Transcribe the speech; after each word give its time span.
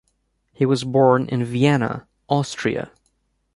He 0.51 0.65
was 0.65 0.83
born 0.83 1.27
in 1.27 1.43
Vienna, 1.45 2.07
Austria. 2.27 2.89